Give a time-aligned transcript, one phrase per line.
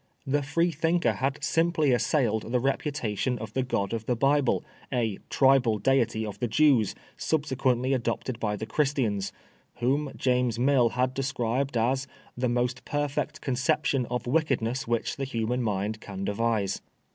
[0.25, 5.77] The Freethinker had simply assailed ttie reputation of the god of the Bible, a tribal
[5.77, 9.31] deity of the Jews, subsequently adopted by the Christians,
[9.75, 15.23] whom James Mill had described as" the most perfect conception of wicked ness which the
[15.23, 16.81] human mind can devise."